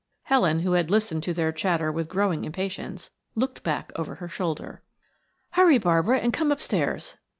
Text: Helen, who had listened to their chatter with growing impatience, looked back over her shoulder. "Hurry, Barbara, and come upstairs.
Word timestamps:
Helen, 0.23 0.61
who 0.61 0.71
had 0.71 0.89
listened 0.89 1.21
to 1.21 1.31
their 1.35 1.51
chatter 1.51 1.91
with 1.91 2.09
growing 2.09 2.43
impatience, 2.43 3.11
looked 3.35 3.61
back 3.61 3.91
over 3.95 4.15
her 4.15 4.27
shoulder. 4.27 4.81
"Hurry, 5.51 5.77
Barbara, 5.77 6.17
and 6.17 6.33
come 6.33 6.51
upstairs. 6.51 7.17